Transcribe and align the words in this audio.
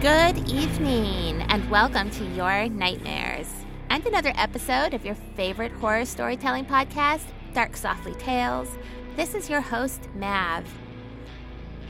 Good 0.00 0.48
evening, 0.48 1.42
and 1.50 1.70
welcome 1.70 2.08
to 2.12 2.24
Your 2.28 2.70
Nightmares, 2.70 3.52
and 3.90 4.06
another 4.06 4.32
episode 4.34 4.94
of 4.94 5.04
your 5.04 5.14
favorite 5.36 5.72
horror 5.72 6.06
storytelling 6.06 6.64
podcast, 6.64 7.26
Dark 7.52 7.76
Softly 7.76 8.14
Tales. 8.14 8.70
This 9.16 9.34
is 9.34 9.50
your 9.50 9.60
host, 9.60 10.08
Mav. 10.14 10.64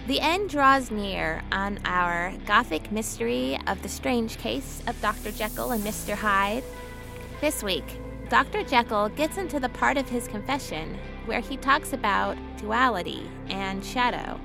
The 0.09 0.19
end 0.19 0.51
draws 0.51 0.91
near 0.91 1.45
on 1.53 1.79
our 1.85 2.33
gothic 2.47 2.91
mystery 2.91 3.57
of 3.69 3.81
the 3.81 3.89
strange 3.89 4.39
case 4.39 4.83
of 4.89 5.01
Dr. 5.01 5.31
Jekyll 5.31 5.71
and 5.71 5.85
Mr. 5.85 6.15
Hyde. 6.17 6.65
This 7.41 7.63
week, 7.63 8.01
Dr. 8.29 8.65
Jekyll 8.65 9.11
gets 9.11 9.39
into 9.39 9.61
the 9.61 9.69
part 9.69 9.97
of 9.97 10.09
his 10.09 10.27
confession 10.27 10.99
where 11.27 11.39
he 11.39 11.57
talks 11.57 11.93
about 11.93 12.37
duality 12.57 13.31
and 13.51 13.85
shadow. 13.85 14.41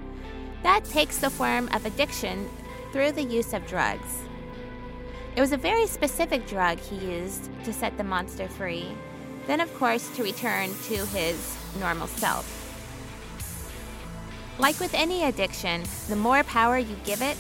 That 0.62 0.86
takes 0.86 1.18
the 1.18 1.32
form 1.32 1.68
of 1.74 1.84
addiction 1.88 2.48
through 2.96 3.12
the 3.12 3.22
use 3.22 3.52
of 3.52 3.68
drugs. 3.68 4.24
It 5.36 5.42
was 5.42 5.52
a 5.52 5.58
very 5.58 5.86
specific 5.86 6.48
drug 6.48 6.80
he 6.80 6.96
used 6.96 7.50
to 7.66 7.74
set 7.74 7.98
the 7.98 8.06
monster 8.06 8.48
free, 8.48 8.88
then, 9.48 9.60
of 9.60 9.78
course, 9.78 10.10
to 10.16 10.24
return 10.24 10.70
to 10.86 11.06
his 11.08 11.58
normal 11.78 12.08
self. 12.08 12.48
Like 14.58 14.80
with 14.80 14.94
any 14.94 15.26
addiction, 15.26 15.84
the 16.08 16.16
more 16.16 16.42
power 16.44 16.78
you 16.78 16.96
give 17.04 17.22
it, 17.22 17.36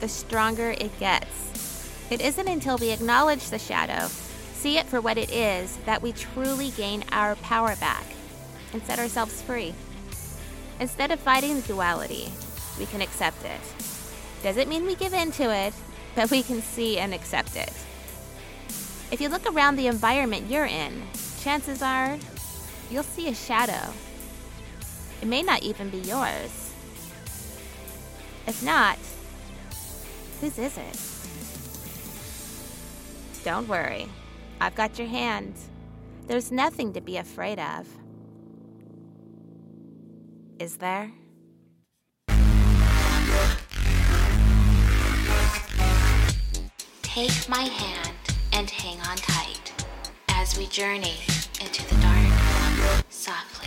the 0.00 0.08
stronger 0.08 0.72
it 0.72 0.98
gets. 0.98 2.10
It 2.10 2.20
isn't 2.20 2.48
until 2.48 2.76
we 2.76 2.90
acknowledge 2.90 3.50
the 3.50 3.58
shadow 3.60 4.08
see 4.54 4.78
it 4.78 4.86
for 4.86 5.00
what 5.00 5.16
it 5.16 5.30
is, 5.30 5.76
that 5.86 6.02
we 6.02 6.10
truly 6.10 6.70
gain 6.70 7.04
our 7.12 7.36
power 7.36 7.76
back 7.76 8.02
and 8.72 8.82
set 8.82 8.98
ourselves 8.98 9.40
free. 9.42 9.72
Instead 10.80 11.12
of 11.12 11.20
fighting 11.20 11.54
the 11.54 11.68
duality, 11.68 12.32
we 12.76 12.86
can 12.86 13.00
accept 13.00 13.44
it. 13.44 13.87
Doesn't 14.42 14.68
mean 14.68 14.86
we 14.86 14.94
give 14.94 15.12
in 15.14 15.32
to 15.32 15.52
it, 15.54 15.74
but 16.14 16.30
we 16.30 16.42
can 16.42 16.62
see 16.62 16.98
and 16.98 17.12
accept 17.12 17.56
it. 17.56 17.72
If 19.10 19.20
you 19.20 19.28
look 19.28 19.46
around 19.50 19.76
the 19.76 19.86
environment 19.86 20.50
you're 20.50 20.66
in, 20.66 21.02
chances 21.40 21.82
are 21.82 22.18
you'll 22.90 23.02
see 23.02 23.28
a 23.28 23.34
shadow. 23.34 23.92
It 25.20 25.28
may 25.28 25.42
not 25.42 25.62
even 25.62 25.90
be 25.90 25.98
yours. 25.98 26.72
If 28.46 28.62
not, 28.62 28.98
whose 30.40 30.58
is 30.58 30.78
it? 30.78 30.98
Don't 33.44 33.68
worry. 33.68 34.08
I've 34.60 34.74
got 34.74 34.98
your 34.98 35.08
hand. 35.08 35.54
There's 36.26 36.52
nothing 36.52 36.92
to 36.92 37.00
be 37.00 37.16
afraid 37.16 37.58
of. 37.58 37.86
Is 40.58 40.76
there? 40.76 41.10
Take 47.18 47.48
my 47.48 47.62
hand 47.62 48.16
and 48.52 48.70
hang 48.70 49.00
on 49.00 49.16
tight 49.16 49.72
as 50.28 50.56
we 50.56 50.68
journey 50.68 51.16
into 51.60 51.84
the 51.92 52.00
dark 52.00 53.02
softly. 53.08 53.66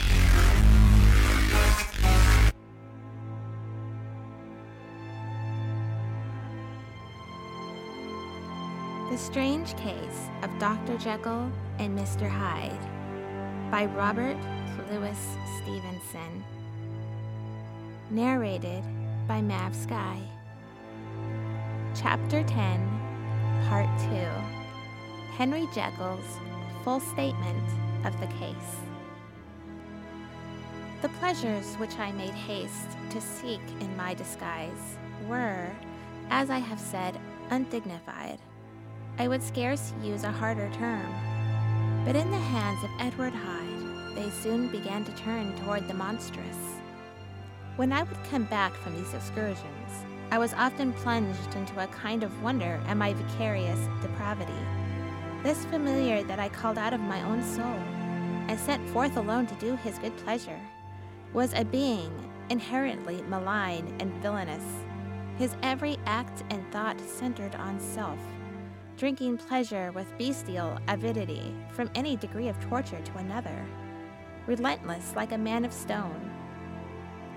The 9.10 9.18
Strange 9.18 9.76
Case 9.76 10.30
of 10.44 10.50
Dr. 10.58 10.98
Jekyll 10.98 11.52
and 11.78 12.00
Mr. 12.00 12.30
Hyde 12.30 12.72
by 13.70 13.84
Robert 13.84 14.38
Louis 14.90 15.20
Stevenson. 15.58 16.46
Narrated 18.12 18.86
by 19.28 19.42
Mav 19.42 19.76
Skye. 19.76 20.24
Chapter 21.94 22.44
10, 22.44 23.01
Part 23.68 23.88
2 24.00 24.06
Henry 25.38 25.68
Jekyll's 25.74 26.40
Full 26.84 27.00
Statement 27.00 27.70
of 28.06 28.20
the 28.20 28.28
Case. 28.28 28.56
The 31.02 31.10
pleasures 31.20 31.76
which 31.76 31.98
I 31.98 32.12
made 32.12 32.32
haste 32.32 32.90
to 33.10 33.22
seek 33.22 33.62
in 33.80 33.96
my 33.98 34.14
disguise 34.14 34.98
were, 35.28 35.70
as 36.30 36.50
I 36.50 36.60
have 36.60 36.80
said, 36.80 37.20
undignified 37.50 38.40
I 39.18 39.28
would 39.28 39.44
scarce 39.44 39.94
use 40.02 40.24
a 40.24 40.32
harder 40.32 40.70
term. 40.74 41.14
But 42.06 42.16
in 42.16 42.32
the 42.32 42.38
hands 42.38 42.84
of 42.84 42.90
Edward 43.00 43.34
Hyde, 43.34 44.16
they 44.16 44.30
soon 44.30 44.68
began 44.70 45.06
to 45.06 45.16
turn 45.16 45.56
toward 45.58 45.88
the 45.88 45.94
monstrous. 45.94 46.58
When 47.76 47.94
I 47.94 48.04
would 48.04 48.24
come 48.30 48.46
back 48.46 48.74
from 48.74 48.96
these 48.96 49.14
excursions, 49.14 49.81
I 50.32 50.38
was 50.38 50.54
often 50.54 50.94
plunged 50.94 51.56
into 51.56 51.84
a 51.84 51.88
kind 51.88 52.24
of 52.24 52.42
wonder 52.42 52.82
at 52.88 52.96
my 52.96 53.14
vicarious 53.14 53.80
depravity. 54.02 54.54
This 55.44 55.66
familiar 55.66 56.24
that 56.24 56.40
I 56.40 56.48
called 56.48 56.78
out 56.78 56.94
of 56.94 57.02
my 57.02 57.22
own 57.24 57.44
soul, 57.44 57.66
and 58.48 58.58
sent 58.58 58.88
forth 58.90 59.18
alone 59.18 59.46
to 59.48 59.56
do 59.56 59.76
his 59.76 60.00
good 60.00 60.16
pleasure, 60.18 60.60
was 61.34 61.54
a 61.54 61.66
being 61.66 62.12
inherently 62.50 63.22
malign 63.24 63.94
and 64.00 64.14
villainous, 64.22 64.64
his 65.38 65.54
every 65.64 65.98
act 66.06 66.44
and 66.50 66.70
thought 66.72 67.00
centered 67.02 67.56
on 67.56 67.80
self 67.80 68.20
drinking 69.02 69.36
pleasure 69.36 69.92
with 69.94 70.16
bestial 70.20 70.78
avidity 70.88 71.56
from 71.72 71.90
any 71.96 72.16
degree 72.16 72.50
of 72.50 72.60
torture 72.60 73.02
to 73.02 73.18
another, 73.18 73.66
relentless 74.46 75.16
like 75.16 75.32
a 75.32 75.38
man 75.38 75.66
of 75.66 75.74
stone. 75.74 76.30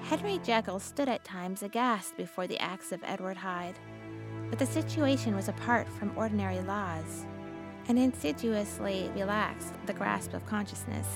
Henry 0.05 0.39
Jekyll 0.45 0.79
stood 0.79 1.09
at 1.09 1.25
times 1.25 1.63
aghast 1.63 2.17
before 2.17 2.47
the 2.47 2.59
acts 2.59 2.93
of 2.93 3.03
Edward 3.05 3.37
Hyde, 3.37 3.79
but 4.51 4.59
the 4.59 4.67
situation 4.67 5.35
was 5.35 5.49
apart 5.49 5.89
from 5.89 6.17
ordinary 6.17 6.61
laws, 6.61 7.27
and 7.89 7.99
insidiously 7.99 9.11
relaxed 9.15 9.75
the 9.87 9.93
grasp 9.93 10.33
of 10.35 10.47
consciousness. 10.47 11.09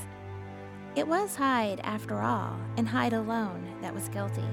It 0.97 1.07
was 1.07 1.37
Hyde, 1.37 1.81
after 1.85 2.21
all, 2.21 2.59
and 2.77 2.89
Hyde 2.89 3.13
alone, 3.13 3.77
that 3.83 3.95
was 3.95 4.09
guilty. 4.09 4.49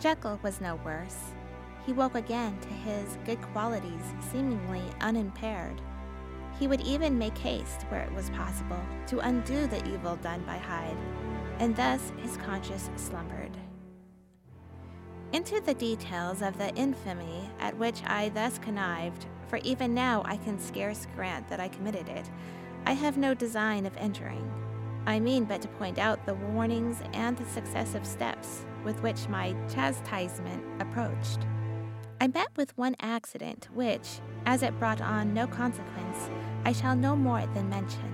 Jekyll 0.00 0.40
was 0.42 0.60
no 0.60 0.76
worse 0.76 1.34
he 1.86 1.92
woke 1.92 2.14
again 2.14 2.58
to 2.60 2.68
his 2.68 3.18
good 3.24 3.40
qualities 3.52 4.02
seemingly 4.32 4.82
unimpaired. 5.00 5.80
He 6.58 6.66
would 6.66 6.80
even 6.80 7.18
make 7.18 7.36
haste, 7.36 7.82
where 7.88 8.02
it 8.02 8.12
was 8.12 8.30
possible, 8.30 8.80
to 9.08 9.18
undo 9.18 9.66
the 9.66 9.84
evil 9.92 10.16
done 10.16 10.42
by 10.46 10.56
Hyde, 10.56 10.96
and 11.58 11.74
thus 11.76 12.12
his 12.22 12.36
conscience 12.38 12.90
slumbered. 12.96 13.56
Into 15.32 15.60
the 15.60 15.74
details 15.74 16.42
of 16.42 16.58
the 16.58 16.74
infamy 16.76 17.50
at 17.58 17.76
which 17.76 18.02
I 18.06 18.28
thus 18.28 18.58
connived, 18.58 19.26
for 19.48 19.56
even 19.58 19.94
now 19.94 20.22
I 20.24 20.36
can 20.36 20.58
scarce 20.58 21.06
grant 21.14 21.48
that 21.48 21.60
I 21.60 21.68
committed 21.68 22.08
it, 22.08 22.30
I 22.86 22.92
have 22.92 23.18
no 23.18 23.34
design 23.34 23.86
of 23.86 23.96
entering. 23.96 24.50
I 25.06 25.20
mean 25.20 25.44
but 25.44 25.60
to 25.62 25.68
point 25.68 25.98
out 25.98 26.24
the 26.24 26.34
warnings 26.34 27.02
and 27.12 27.36
the 27.36 27.44
successive 27.46 28.06
steps 28.06 28.64
with 28.84 29.02
which 29.02 29.28
my 29.28 29.54
chastisement 29.68 30.62
approached. 30.80 31.40
I 32.20 32.28
met 32.28 32.48
with 32.56 32.76
one 32.78 32.96
accident 33.00 33.68
which, 33.74 34.20
as 34.46 34.62
it 34.62 34.78
brought 34.78 35.00
on 35.00 35.34
no 35.34 35.46
consequence, 35.46 36.30
I 36.64 36.72
shall 36.72 36.94
no 36.94 37.16
more 37.16 37.44
than 37.54 37.68
mention. 37.68 38.13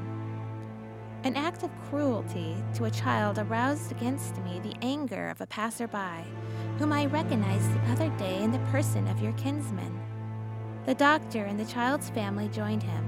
An 1.22 1.37
act 1.37 1.62
of 1.62 1.70
cruelty 1.90 2.56
to 2.75 2.84
a 2.84 2.90
child 2.90 3.38
aroused 3.38 3.93
against 3.93 4.38
me 4.38 4.58
the 4.61 4.75
anger 4.81 5.28
of 5.28 5.43
a 5.43 5.46
passer-by, 5.46 6.25
whom 6.78 6.94
I 6.94 7.05
recognized 7.05 7.75
the 7.75 7.93
other 7.93 8.08
day 8.17 8.43
in 8.43 8.50
the 8.50 8.58
person 8.70 9.06
of 9.06 9.20
your 9.20 9.32
kinsman. 9.32 10.00
The 10.87 10.94
doctor 10.94 11.44
and 11.44 11.61
the 11.61 11.67
child's 11.67 12.08
family 12.08 12.49
joined 12.49 12.82
him. 12.82 13.05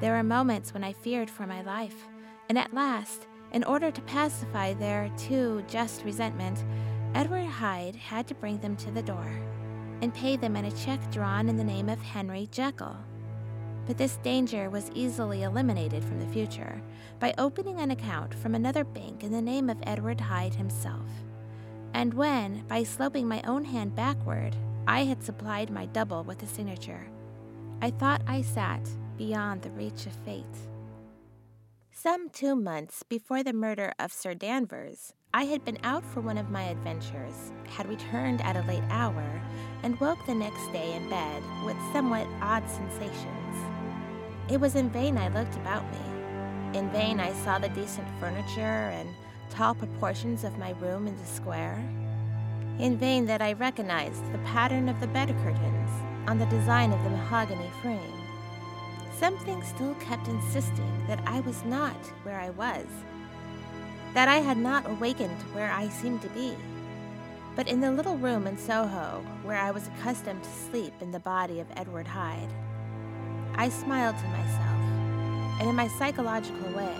There 0.00 0.14
were 0.14 0.22
moments 0.22 0.72
when 0.72 0.82
I 0.82 0.94
feared 0.94 1.28
for 1.28 1.46
my 1.46 1.60
life, 1.60 2.08
and 2.48 2.56
at 2.56 2.72
last, 2.72 3.26
in 3.52 3.62
order 3.64 3.90
to 3.90 4.00
pacify 4.02 4.72
their 4.72 5.10
too 5.18 5.62
just 5.68 6.04
resentment, 6.04 6.64
Edward 7.14 7.44
Hyde 7.44 7.96
had 7.96 8.26
to 8.28 8.34
bring 8.34 8.58
them 8.60 8.74
to 8.76 8.90
the 8.90 9.02
door 9.02 9.28
and 10.00 10.14
pay 10.14 10.36
them 10.36 10.56
in 10.56 10.64
a 10.64 10.72
check 10.72 11.10
drawn 11.10 11.50
in 11.50 11.56
the 11.58 11.64
name 11.64 11.90
of 11.90 12.00
Henry 12.00 12.48
Jekyll. 12.50 12.96
But 13.88 13.96
this 13.96 14.18
danger 14.18 14.68
was 14.68 14.90
easily 14.94 15.44
eliminated 15.44 16.04
from 16.04 16.20
the 16.20 16.30
future 16.30 16.82
by 17.18 17.32
opening 17.38 17.80
an 17.80 17.90
account 17.90 18.34
from 18.34 18.54
another 18.54 18.84
bank 18.84 19.24
in 19.24 19.32
the 19.32 19.40
name 19.40 19.70
of 19.70 19.78
Edward 19.84 20.20
Hyde 20.20 20.54
himself. 20.54 21.08
And 21.94 22.12
when, 22.12 22.64
by 22.68 22.82
sloping 22.82 23.26
my 23.26 23.40
own 23.46 23.64
hand 23.64 23.96
backward, 23.96 24.54
I 24.86 25.04
had 25.04 25.22
supplied 25.24 25.70
my 25.70 25.86
double 25.86 26.22
with 26.22 26.42
a 26.42 26.46
signature. 26.46 27.06
I 27.80 27.90
thought 27.90 28.20
I 28.26 28.42
sat 28.42 28.86
beyond 29.16 29.62
the 29.62 29.70
reach 29.70 30.04
of 30.04 30.12
fate. 30.22 30.44
Some 31.90 32.28
two 32.28 32.54
months 32.54 33.02
before 33.04 33.42
the 33.42 33.54
murder 33.54 33.94
of 33.98 34.12
Sir 34.12 34.34
Danvers, 34.34 35.14
I 35.32 35.44
had 35.44 35.64
been 35.64 35.78
out 35.82 36.04
for 36.04 36.20
one 36.20 36.36
of 36.36 36.50
my 36.50 36.64
adventures, 36.64 37.52
had 37.66 37.88
returned 37.88 38.42
at 38.42 38.56
a 38.56 38.66
late 38.66 38.84
hour, 38.90 39.42
and 39.82 39.98
woke 39.98 40.24
the 40.26 40.34
next 40.34 40.70
day 40.72 40.94
in 40.94 41.08
bed 41.08 41.42
with 41.64 41.76
somewhat 41.92 42.26
odd 42.42 42.68
sensations. 42.68 43.37
It 44.50 44.58
was 44.58 44.76
in 44.76 44.88
vain 44.88 45.18
I 45.18 45.28
looked 45.28 45.56
about 45.56 45.84
me. 45.92 46.78
In 46.78 46.88
vain 46.90 47.20
I 47.20 47.34
saw 47.44 47.58
the 47.58 47.68
decent 47.68 48.08
furniture 48.18 48.60
and 48.62 49.06
tall 49.50 49.74
proportions 49.74 50.42
of 50.42 50.56
my 50.56 50.70
room 50.80 51.06
in 51.06 51.14
the 51.18 51.26
square. 51.26 51.78
In 52.78 52.96
vain 52.96 53.26
that 53.26 53.42
I 53.42 53.52
recognized 53.52 54.32
the 54.32 54.38
pattern 54.38 54.88
of 54.88 54.98
the 55.00 55.06
bed 55.06 55.28
curtains 55.44 55.90
on 56.26 56.38
the 56.38 56.46
design 56.46 56.92
of 56.92 57.04
the 57.04 57.10
mahogany 57.10 57.70
frame. 57.82 58.22
Something 59.18 59.62
still 59.64 59.94
kept 59.96 60.28
insisting 60.28 61.06
that 61.08 61.20
I 61.26 61.40
was 61.40 61.62
not 61.64 62.06
where 62.22 62.40
I 62.40 62.48
was, 62.48 62.86
that 64.14 64.28
I 64.28 64.38
had 64.38 64.56
not 64.56 64.88
awakened 64.88 65.42
where 65.52 65.70
I 65.70 65.90
seemed 65.90 66.22
to 66.22 66.28
be. 66.30 66.54
But 67.54 67.68
in 67.68 67.80
the 67.80 67.90
little 67.90 68.16
room 68.16 68.46
in 68.46 68.56
Soho, 68.56 69.22
where 69.42 69.58
I 69.58 69.72
was 69.72 69.88
accustomed 69.88 70.42
to 70.42 70.50
sleep 70.50 70.94
in 71.02 71.12
the 71.12 71.20
body 71.20 71.60
of 71.60 71.66
Edward 71.76 72.06
Hyde, 72.06 72.48
I 73.54 73.68
smiled 73.68 74.16
to 74.18 74.28
myself, 74.28 75.60
and 75.60 75.68
in 75.68 75.74
my 75.74 75.88
psychological 75.88 76.72
way, 76.72 76.96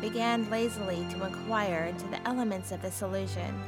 began 0.00 0.48
lazily 0.50 1.06
to 1.10 1.26
inquire 1.26 1.84
into 1.84 2.06
the 2.08 2.26
elements 2.26 2.72
of 2.72 2.82
this 2.82 3.02
illusion. 3.02 3.60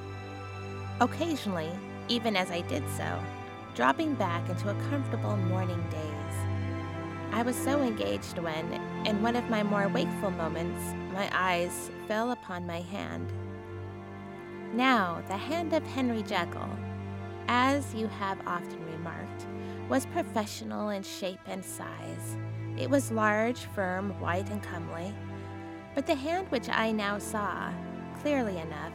Occasionally, 1.00 1.70
even 2.08 2.36
as 2.36 2.50
I 2.50 2.60
did 2.62 2.84
so, 2.96 3.18
dropping 3.74 4.14
back 4.14 4.48
into 4.48 4.70
a 4.70 4.90
comfortable 4.90 5.36
morning 5.36 5.82
daze. 5.90 6.60
I 7.32 7.42
was 7.42 7.56
so 7.56 7.82
engaged 7.82 8.38
when, 8.38 8.72
in 9.06 9.22
one 9.22 9.36
of 9.36 9.48
my 9.48 9.62
more 9.62 9.88
wakeful 9.88 10.30
moments, 10.32 10.82
my 11.12 11.30
eyes 11.32 11.90
fell 12.08 12.32
upon 12.32 12.66
my 12.66 12.80
hand. 12.80 13.32
Now, 14.74 15.22
the 15.28 15.36
hand 15.36 15.72
of 15.72 15.84
Henry 15.84 16.22
Jekyll, 16.22 16.68
as 17.48 17.94
you 17.94 18.08
have 18.08 18.38
often 18.46 18.84
remarked, 18.86 19.46
was 19.90 20.06
professional 20.06 20.90
in 20.90 21.02
shape 21.02 21.40
and 21.46 21.64
size. 21.64 22.36
It 22.78 22.88
was 22.88 23.10
large, 23.10 23.58
firm, 23.74 24.18
white, 24.20 24.48
and 24.48 24.62
comely. 24.62 25.12
But 25.96 26.06
the 26.06 26.14
hand 26.14 26.46
which 26.50 26.68
I 26.68 26.92
now 26.92 27.18
saw, 27.18 27.72
clearly 28.22 28.56
enough, 28.58 28.92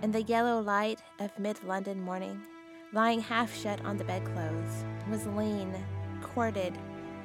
in 0.00 0.10
the 0.10 0.22
yellow 0.22 0.58
light 0.58 1.00
of 1.20 1.38
mid 1.38 1.62
London 1.64 2.00
morning, 2.00 2.40
lying 2.94 3.20
half 3.20 3.54
shut 3.54 3.84
on 3.84 3.98
the 3.98 4.04
bedclothes, 4.04 4.86
was 5.10 5.26
lean, 5.26 5.74
corded, 6.22 6.78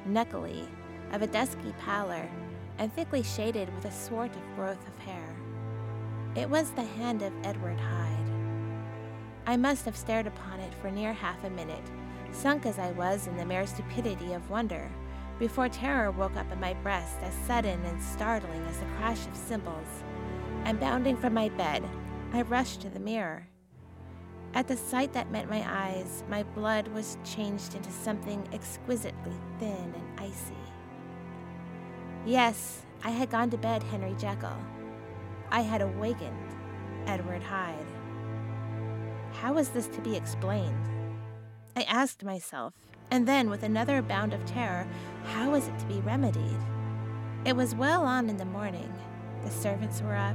knuckly, 0.04 0.68
of 1.12 1.22
a 1.22 1.26
dusky 1.26 1.72
pallor, 1.80 2.28
and 2.76 2.92
thickly 2.92 3.22
shaded 3.22 3.74
with 3.74 3.86
a 3.86 3.90
sort 3.90 4.36
of 4.36 4.54
growth 4.54 4.86
of 4.86 4.98
hair. 4.98 5.34
It 6.36 6.50
was 6.50 6.72
the 6.72 6.84
hand 6.84 7.22
of 7.22 7.32
Edward 7.42 7.80
Hyde. 7.80 8.30
I 9.46 9.56
must 9.56 9.86
have 9.86 9.96
stared 9.96 10.26
upon 10.26 10.60
it 10.60 10.74
for 10.74 10.90
near 10.90 11.14
half 11.14 11.42
a 11.42 11.50
minute, 11.50 11.90
sunk 12.32 12.66
as 12.66 12.78
I 12.78 12.92
was 12.92 13.26
in 13.26 13.36
the 13.36 13.44
mere 13.44 13.66
stupidity 13.66 14.32
of 14.32 14.50
wonder, 14.50 14.90
before 15.38 15.68
terror 15.68 16.10
woke 16.10 16.36
up 16.36 16.50
in 16.50 16.60
my 16.60 16.74
breast 16.74 17.16
as 17.22 17.34
sudden 17.46 17.84
and 17.84 18.02
startling 18.02 18.64
as 18.66 18.78
the 18.78 18.86
crash 18.96 19.26
of 19.26 19.36
cymbals, 19.36 20.02
and 20.64 20.80
bounding 20.80 21.16
from 21.16 21.34
my 21.34 21.48
bed, 21.50 21.84
I 22.32 22.42
rushed 22.42 22.80
to 22.82 22.90
the 22.90 22.98
mirror. 22.98 23.46
At 24.54 24.66
the 24.66 24.76
sight 24.76 25.12
that 25.12 25.30
met 25.30 25.48
my 25.48 25.64
eyes, 25.66 26.24
my 26.28 26.42
blood 26.42 26.88
was 26.88 27.18
changed 27.24 27.74
into 27.74 27.92
something 27.92 28.48
exquisitely 28.52 29.36
thin 29.58 29.94
and 29.94 30.20
icy. 30.20 30.56
Yes, 32.26 32.82
I 33.04 33.10
had 33.10 33.30
gone 33.30 33.50
to 33.50 33.58
bed 33.58 33.82
Henry 33.82 34.14
Jekyll. 34.18 34.56
I 35.50 35.60
had 35.60 35.82
awakened 35.82 36.36
Edward 37.06 37.42
Hyde. 37.42 37.86
How 39.32 39.52
was 39.52 39.68
this 39.68 39.86
to 39.88 40.00
be 40.00 40.16
explained? 40.16 40.97
I 41.78 41.82
asked 41.82 42.24
myself, 42.24 42.74
and 43.12 43.28
then, 43.28 43.48
with 43.48 43.62
another 43.62 44.02
bound 44.02 44.34
of 44.34 44.44
terror, 44.44 44.84
how 45.26 45.52
was 45.52 45.68
it 45.68 45.78
to 45.78 45.86
be 45.86 46.00
remedied? 46.00 46.58
It 47.44 47.54
was 47.54 47.76
well 47.76 48.04
on 48.04 48.28
in 48.28 48.36
the 48.36 48.44
morning. 48.44 48.92
The 49.44 49.50
servants 49.52 50.02
were 50.02 50.16
up. 50.16 50.34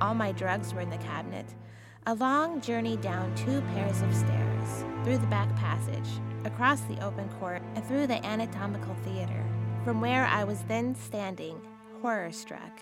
All 0.00 0.14
my 0.14 0.32
drugs 0.32 0.72
were 0.72 0.80
in 0.80 0.88
the 0.88 0.96
cabinet. 0.96 1.44
A 2.06 2.14
long 2.14 2.62
journey 2.62 2.96
down 2.96 3.34
two 3.34 3.60
pairs 3.74 4.00
of 4.00 4.14
stairs, 4.14 4.84
through 5.04 5.18
the 5.18 5.26
back 5.26 5.54
passage, 5.56 6.08
across 6.46 6.80
the 6.80 7.04
open 7.04 7.28
court, 7.38 7.60
and 7.74 7.84
through 7.84 8.06
the 8.06 8.24
anatomical 8.24 8.94
theater, 9.04 9.44
from 9.84 10.00
where 10.00 10.24
I 10.24 10.44
was 10.44 10.62
then 10.68 10.94
standing, 10.94 11.60
horror 12.00 12.32
struck. 12.32 12.80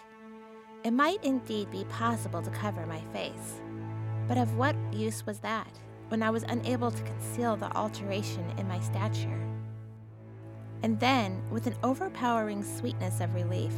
It 0.84 0.92
might 0.92 1.24
indeed 1.24 1.72
be 1.72 1.82
possible 1.86 2.40
to 2.40 2.50
cover 2.50 2.86
my 2.86 3.00
face, 3.12 3.60
but 4.28 4.38
of 4.38 4.56
what 4.56 4.76
use 4.92 5.26
was 5.26 5.40
that 5.40 5.76
when 6.08 6.22
I 6.22 6.30
was 6.30 6.44
unable 6.44 6.90
to 6.90 7.02
conceal 7.02 7.56
the 7.56 7.74
alteration 7.76 8.44
in 8.58 8.68
my 8.68 8.80
stature? 8.80 9.40
And 10.82 11.00
then, 11.00 11.42
with 11.50 11.66
an 11.66 11.74
overpowering 11.82 12.62
sweetness 12.62 13.20
of 13.20 13.34
relief, 13.34 13.72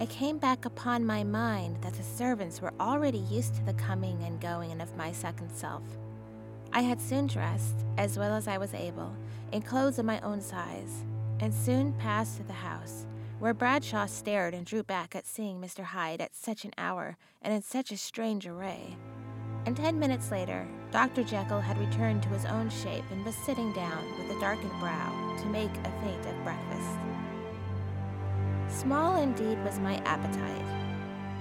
it 0.00 0.08
came 0.08 0.38
back 0.38 0.64
upon 0.64 1.04
my 1.04 1.24
mind 1.24 1.82
that 1.82 1.94
the 1.94 2.02
servants 2.02 2.62
were 2.62 2.72
already 2.78 3.18
used 3.18 3.54
to 3.56 3.64
the 3.64 3.74
coming 3.74 4.22
and 4.22 4.40
going 4.40 4.80
of 4.80 4.96
my 4.96 5.10
second 5.10 5.50
self. 5.50 5.82
I 6.72 6.82
had 6.82 7.00
soon 7.00 7.26
dressed, 7.26 7.84
as 7.96 8.18
well 8.18 8.34
as 8.34 8.46
I 8.46 8.58
was 8.58 8.74
able, 8.74 9.14
in 9.52 9.62
clothes 9.62 9.98
of 9.98 10.04
my 10.04 10.20
own 10.20 10.40
size, 10.40 11.04
and 11.40 11.52
soon 11.52 11.92
passed 11.94 12.36
to 12.36 12.44
the 12.44 12.52
house, 12.52 13.06
where 13.38 13.54
Bradshaw 13.54 14.06
stared 14.06 14.54
and 14.54 14.64
drew 14.64 14.82
back 14.82 15.16
at 15.16 15.26
seeing 15.26 15.60
Mr. 15.60 15.82
Hyde 15.82 16.20
at 16.20 16.34
such 16.34 16.64
an 16.64 16.72
hour 16.78 17.16
and 17.42 17.52
in 17.52 17.62
such 17.62 17.90
a 17.90 17.96
strange 17.96 18.46
array. 18.46 18.96
And 19.68 19.76
ten 19.76 20.00
minutes 20.00 20.30
later, 20.30 20.66
Dr. 20.92 21.22
Jekyll 21.22 21.60
had 21.60 21.76
returned 21.76 22.22
to 22.22 22.30
his 22.30 22.46
own 22.46 22.70
shape 22.70 23.04
and 23.10 23.22
was 23.22 23.34
sitting 23.36 23.70
down 23.74 24.02
with 24.16 24.34
a 24.34 24.40
darkened 24.40 24.72
brow 24.80 25.36
to 25.40 25.44
make 25.44 25.68
a 25.68 25.92
feint 26.00 26.24
of 26.24 26.42
breakfast. 26.42 26.88
Small 28.70 29.20
indeed 29.20 29.62
was 29.62 29.78
my 29.78 29.96
appetite. 30.06 30.64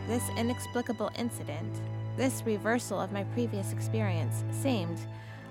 This 0.07 0.27
inexplicable 0.35 1.09
incident, 1.15 1.73
this 2.17 2.43
reversal 2.45 2.99
of 2.99 3.13
my 3.13 3.23
previous 3.33 3.71
experience, 3.71 4.43
seemed, 4.51 4.99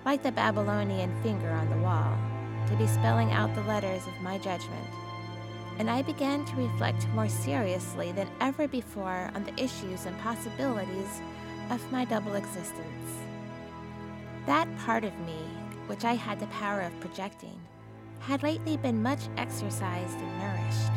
like 0.05 0.23
the 0.23 0.33
Babylonian 0.33 1.19
finger 1.23 1.49
on 1.49 1.71
the 1.71 1.79
wall, 1.79 2.15
to 2.69 2.77
be 2.77 2.87
spelling 2.87 3.33
out 3.33 3.55
the 3.55 3.63
letters 3.63 4.07
of 4.07 4.21
my 4.21 4.37
judgment. 4.37 4.87
And 5.79 5.89
I 5.89 6.03
began 6.03 6.45
to 6.45 6.57
reflect 6.57 7.09
more 7.15 7.31
seriously 7.31 8.13
than 8.13 8.29
ever 8.43 8.69
before 8.69 9.31
on 9.35 9.45
the 9.45 9.63
issues 9.63 10.05
and 10.05 10.19
possibilities 10.21 11.23
of 11.71 11.93
my 11.93 12.05
double 12.05 12.35
existence. 12.35 13.11
That 14.47 14.69
part 14.79 15.05
of 15.05 15.19
me, 15.21 15.39
which 15.87 16.05
I 16.05 16.15
had 16.15 16.39
the 16.39 16.47
power 16.49 16.81
of 16.83 17.01
projecting, 17.01 17.61
had 18.21 18.43
lately 18.43 18.77
been 18.77 19.03
much 19.03 19.21
exercised 19.37 20.17
and 20.17 20.39
nourished. 20.39 20.93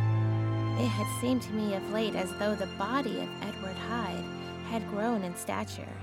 It 0.82 0.88
had 0.88 1.22
seemed 1.22 1.42
to 1.44 1.54
me 1.54 1.76
of 1.76 1.92
late 1.92 2.16
as 2.16 2.32
though 2.38 2.56
the 2.56 2.68
body 2.78 3.20
of 3.20 3.30
Edward 3.42 3.76
Hyde 3.76 4.24
had 4.70 4.90
grown 4.90 5.24
in 5.24 5.36
stature, 5.36 5.94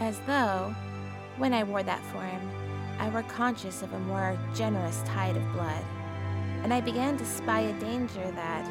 as 0.00 0.18
though, 0.26 0.74
when 1.38 1.52
I 1.52 1.62
wore 1.62 1.82
that 1.82 2.04
form, 2.06 2.50
I 2.98 3.08
were 3.08 3.22
conscious 3.22 3.82
of 3.82 3.92
a 3.92 3.98
more 4.00 4.38
generous 4.54 5.02
tide 5.04 5.36
of 5.36 5.52
blood, 5.52 5.84
and 6.62 6.72
I 6.72 6.80
began 6.80 7.16
to 7.16 7.24
spy 7.24 7.60
a 7.60 7.80
danger 7.80 8.30
that, 8.32 8.68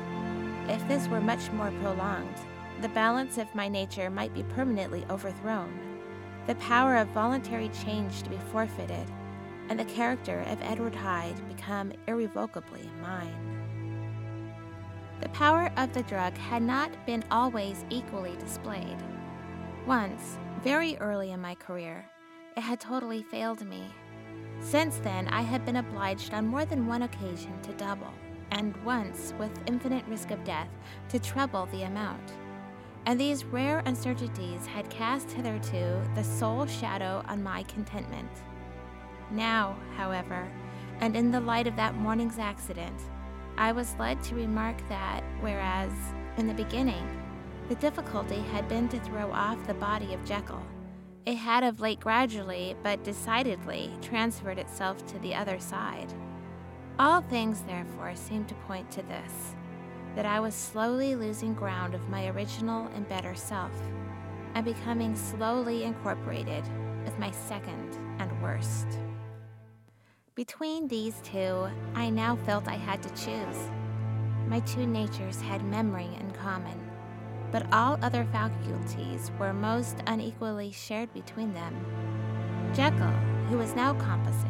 if 0.69 0.85
this 0.87 1.07
were 1.07 1.21
much 1.21 1.51
more 1.51 1.71
prolonged, 1.81 2.37
the 2.81 2.89
balance 2.89 3.37
of 3.37 3.53
my 3.55 3.67
nature 3.67 4.09
might 4.09 4.33
be 4.33 4.43
permanently 4.43 5.05
overthrown, 5.09 5.71
the 6.47 6.55
power 6.55 6.97
of 6.97 7.07
voluntary 7.09 7.69
change 7.83 8.23
to 8.23 8.29
be 8.29 8.37
forfeited, 8.51 9.07
and 9.69 9.79
the 9.79 9.85
character 9.85 10.41
of 10.47 10.61
Edward 10.61 10.95
Hyde 10.95 11.47
become 11.47 11.93
irrevocably 12.07 12.89
mine. 13.01 13.53
The 15.21 15.29
power 15.29 15.71
of 15.77 15.93
the 15.93 16.03
drug 16.03 16.37
had 16.37 16.61
not 16.61 17.05
been 17.05 17.23
always 17.31 17.85
equally 17.89 18.35
displayed. 18.37 18.97
Once, 19.87 20.37
very 20.63 20.97
early 20.97 21.31
in 21.31 21.39
my 21.39 21.55
career, 21.55 22.05
it 22.57 22.61
had 22.61 22.79
totally 22.79 23.23
failed 23.23 23.65
me. 23.65 23.85
Since 24.59 24.97
then, 24.97 25.27
I 25.29 25.41
had 25.41 25.65
been 25.65 25.77
obliged 25.77 26.33
on 26.33 26.47
more 26.47 26.65
than 26.65 26.87
one 26.87 27.03
occasion 27.03 27.53
to 27.61 27.73
double, 27.73 28.13
and 28.51 28.75
once, 28.83 29.33
with 29.39 29.51
infinite 29.65 30.05
risk 30.07 30.31
of 30.31 30.43
death, 30.43 30.69
to 31.09 31.19
treble 31.19 31.67
the 31.67 31.83
amount. 31.83 32.33
And 33.05 33.19
these 33.19 33.43
rare 33.43 33.83
uncertainties 33.85 34.65
had 34.65 34.89
cast 34.89 35.31
hitherto 35.31 36.01
the 36.15 36.23
sole 36.23 36.65
shadow 36.65 37.23
on 37.27 37.43
my 37.43 37.63
contentment. 37.63 38.31
Now, 39.29 39.75
however, 39.97 40.49
and 41.01 41.15
in 41.15 41.31
the 41.31 41.39
light 41.39 41.67
of 41.67 41.75
that 41.75 41.95
morning's 41.95 42.39
accident, 42.39 42.99
I 43.57 43.71
was 43.71 43.95
led 43.99 44.23
to 44.23 44.35
remark 44.35 44.77
that, 44.89 45.21
whereas, 45.41 45.91
in 46.37 46.47
the 46.47 46.53
beginning, 46.53 47.05
the 47.67 47.75
difficulty 47.75 48.39
had 48.39 48.67
been 48.69 48.87
to 48.89 48.99
throw 49.01 49.31
off 49.31 49.67
the 49.67 49.73
body 49.73 50.13
of 50.13 50.25
Jekyll, 50.25 50.63
It 51.25 51.35
had 51.35 51.63
of 51.63 51.79
late 51.79 52.01
gradually, 52.01 52.75
but 52.83 53.03
decidedly, 53.03 53.91
transferred 54.01 54.59
itself 54.59 55.05
to 55.07 55.19
the 55.19 55.33
other 55.33 55.57
side. 55.57 56.13
All 56.99 57.21
things, 57.21 57.61
therefore, 57.61 58.13
seemed 58.15 58.49
to 58.49 58.55
point 58.55 58.91
to 58.91 59.01
this 59.03 59.55
that 60.15 60.25
I 60.25 60.39
was 60.39 60.53
slowly 60.53 61.15
losing 61.15 61.53
ground 61.53 61.95
of 61.95 62.09
my 62.09 62.27
original 62.27 62.87
and 62.95 63.07
better 63.07 63.35
self, 63.35 63.71
and 64.53 64.63
becoming 64.63 65.15
slowly 65.15 65.83
incorporated 65.83 66.63
with 67.03 67.17
my 67.17 67.31
second 67.31 67.97
and 68.19 68.41
worst. 68.41 68.87
Between 70.35 70.87
these 70.87 71.21
two, 71.23 71.67
I 71.95 72.09
now 72.09 72.35
felt 72.37 72.67
I 72.67 72.75
had 72.75 73.01
to 73.03 73.09
choose. 73.09 73.69
My 74.47 74.59
two 74.61 74.85
natures 74.85 75.39
had 75.41 75.63
memory 75.63 76.09
in 76.19 76.31
common, 76.31 76.79
but 77.51 77.71
all 77.71 77.97
other 78.01 78.25
faculties 78.31 79.31
were 79.39 79.53
most 79.53 79.97
unequally 80.07 80.71
shared 80.71 81.13
between 81.13 81.53
them. 81.53 81.75
Jekyll, 82.73 83.13
who 83.49 83.57
was 83.57 83.75
now 83.75 83.93
composite, 83.93 84.49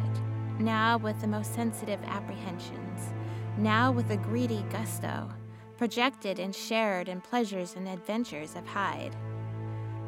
now 0.58 0.96
with 0.96 1.20
the 1.20 1.26
most 1.26 1.54
sensitive 1.54 2.00
apprehensions, 2.06 3.12
now 3.58 3.92
with 3.92 4.10
a 4.10 4.16
greedy 4.16 4.64
gusto, 4.70 5.28
projected 5.76 6.38
and 6.38 6.54
shared 6.54 7.08
in 7.08 7.20
pleasures 7.20 7.74
and 7.76 7.88
adventures 7.88 8.54
of 8.56 8.66
Hyde. 8.66 9.14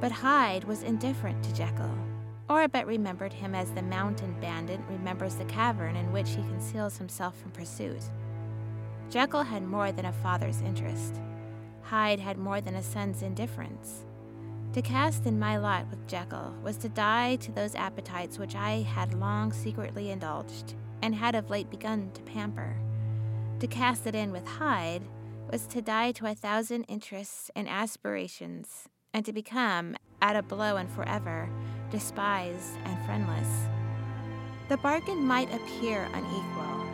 But 0.00 0.12
Hyde 0.12 0.64
was 0.64 0.82
indifferent 0.82 1.42
to 1.44 1.54
Jekyll, 1.54 1.94
or 2.48 2.68
but 2.68 2.86
remembered 2.86 3.32
him 3.32 3.54
as 3.54 3.70
the 3.72 3.82
mountain 3.82 4.34
bandit 4.40 4.80
remembers 4.88 5.34
the 5.34 5.44
cavern 5.46 5.96
in 5.96 6.12
which 6.12 6.30
he 6.30 6.36
conceals 6.36 6.98
himself 6.98 7.36
from 7.40 7.50
pursuit. 7.50 8.02
Jekyll 9.10 9.42
had 9.42 9.62
more 9.62 9.92
than 9.92 10.04
a 10.04 10.12
father's 10.12 10.60
interest. 10.62 11.20
Hyde 11.82 12.20
had 12.20 12.38
more 12.38 12.60
than 12.60 12.74
a 12.74 12.82
son's 12.82 13.22
indifference. 13.22 14.04
To 14.72 14.82
cast 14.82 15.24
in 15.26 15.38
my 15.38 15.56
lot 15.56 15.88
with 15.88 16.06
Jekyll 16.06 16.54
was 16.62 16.76
to 16.78 16.88
die 16.88 17.36
to 17.36 17.52
those 17.52 17.74
appetites 17.74 18.38
which 18.38 18.54
I 18.54 18.82
had 18.82 19.14
long 19.14 19.52
secretly 19.52 20.10
indulged, 20.10 20.74
and 21.02 21.14
had 21.14 21.34
of 21.34 21.50
late 21.50 21.70
begun 21.70 22.10
to 22.14 22.22
pamper. 22.22 22.76
To 23.60 23.66
cast 23.66 24.06
it 24.06 24.14
in 24.14 24.32
with 24.32 24.46
Hyde 24.46 25.02
was 25.50 25.66
to 25.68 25.82
die 25.82 26.12
to 26.12 26.26
a 26.26 26.34
thousand 26.34 26.84
interests 26.84 27.50
and 27.54 27.68
aspirations, 27.68 28.88
and 29.12 29.24
to 29.24 29.32
become, 29.32 29.96
at 30.20 30.36
a 30.36 30.42
blow 30.42 30.76
and 30.76 30.90
forever, 30.90 31.48
despised 31.90 32.76
and 32.84 33.06
friendless. 33.06 33.48
The 34.68 34.76
bargain 34.78 35.24
might 35.24 35.52
appear 35.54 36.08
unequal, 36.12 36.86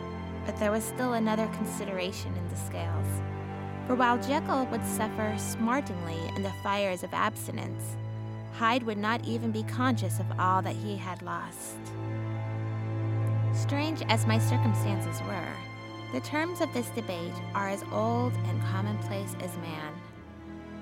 but 0.45 0.57
there 0.57 0.71
was 0.71 0.83
still 0.83 1.13
another 1.13 1.47
consideration 1.47 2.35
in 2.35 2.47
the 2.49 2.55
scales. 2.55 3.07
For 3.87 3.95
while 3.95 4.21
Jekyll 4.21 4.65
would 4.67 4.85
suffer 4.85 5.35
smartingly 5.37 6.19
in 6.35 6.43
the 6.43 6.53
fires 6.61 7.03
of 7.03 7.13
abstinence, 7.13 7.97
Hyde 8.53 8.83
would 8.83 8.99
not 8.99 9.25
even 9.25 9.51
be 9.51 9.63
conscious 9.63 10.19
of 10.19 10.39
all 10.39 10.61
that 10.61 10.75
he 10.75 10.95
had 10.95 11.23
lost. 11.23 11.77
Strange 13.53 14.03
as 14.09 14.27
my 14.27 14.37
circumstances 14.37 15.19
were, 15.23 15.72
the 16.13 16.21
terms 16.21 16.61
of 16.61 16.71
this 16.73 16.89
debate 16.89 17.33
are 17.55 17.67
as 17.67 17.83
old 17.91 18.33
and 18.47 18.61
commonplace 18.65 19.35
as 19.41 19.57
man. 19.57 19.91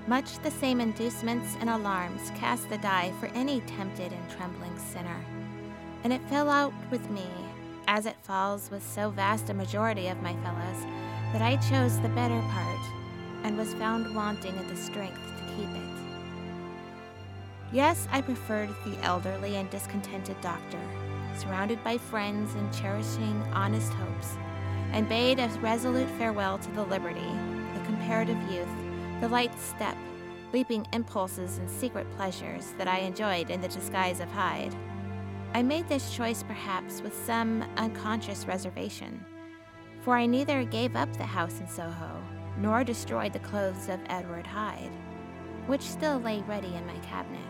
Much 0.06 0.38
the 0.40 0.50
same 0.50 0.78
inducements 0.78 1.56
and 1.58 1.70
alarms 1.70 2.30
cast 2.36 2.68
the 2.68 2.76
die 2.78 3.10
for 3.18 3.26
any 3.28 3.60
tempted 3.62 4.12
and 4.12 4.30
trembling 4.30 4.78
sinner. 4.78 5.24
And 6.04 6.12
it 6.12 6.20
fell 6.28 6.50
out 6.50 6.74
with 6.90 7.08
me, 7.08 7.26
as 7.88 8.04
it 8.04 8.16
falls 8.20 8.70
with 8.70 8.86
so 8.86 9.08
vast 9.08 9.48
a 9.48 9.54
majority 9.54 10.08
of 10.08 10.20
my 10.20 10.34
fellows, 10.42 10.84
that 11.32 11.40
I 11.40 11.56
chose 11.70 11.98
the 12.00 12.10
better 12.10 12.40
part, 12.50 12.80
and 13.42 13.56
was 13.56 13.72
found 13.74 14.14
wanting 14.14 14.54
in 14.54 14.68
the 14.68 14.76
strength 14.76 15.16
to 15.38 15.54
keep 15.56 15.70
it. 15.70 16.02
Yes, 17.72 18.06
I 18.12 18.20
preferred 18.20 18.68
the 18.84 18.98
elderly 19.02 19.56
and 19.56 19.70
discontented 19.70 20.38
doctor, 20.42 20.80
surrounded 21.38 21.82
by 21.82 21.96
friends 21.96 22.54
and 22.54 22.70
cherishing 22.74 23.40
honest 23.54 23.94
hopes, 23.94 24.36
and 24.92 25.08
bade 25.08 25.38
a 25.38 25.48
resolute 25.60 26.08
farewell 26.18 26.58
to 26.58 26.70
the 26.72 26.84
liberty, 26.84 27.20
the 27.74 27.84
comparative 27.84 28.40
youth, 28.50 28.68
the 29.20 29.28
light 29.28 29.58
step, 29.58 29.96
leaping 30.52 30.86
impulses 30.92 31.58
and 31.58 31.68
secret 31.68 32.06
pleasures 32.16 32.72
that 32.78 32.88
I 32.88 32.98
enjoyed 32.98 33.50
in 33.50 33.60
the 33.60 33.68
disguise 33.68 34.20
of 34.20 34.30
Hyde. 34.30 34.74
I 35.54 35.62
made 35.62 35.88
this 35.88 36.14
choice 36.14 36.42
perhaps 36.42 37.00
with 37.00 37.14
some 37.24 37.64
unconscious 37.76 38.46
reservation, 38.46 39.24
for 40.02 40.14
I 40.16 40.26
neither 40.26 40.64
gave 40.64 40.94
up 40.96 41.12
the 41.16 41.24
house 41.24 41.60
in 41.60 41.68
Soho 41.68 42.22
nor 42.58 42.84
destroyed 42.84 43.32
the 43.32 43.38
clothes 43.38 43.88
of 43.88 44.00
Edward 44.06 44.46
Hyde, 44.46 44.90
which 45.66 45.82
still 45.82 46.18
lay 46.18 46.42
ready 46.42 46.74
in 46.74 46.86
my 46.86 46.96
cabinet. 46.98 47.40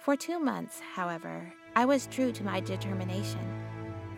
For 0.00 0.16
two 0.16 0.38
months, 0.38 0.80
however, 0.94 1.52
I 1.76 1.84
was 1.84 2.08
true 2.08 2.32
to 2.32 2.44
my 2.44 2.60
determination. 2.60 3.40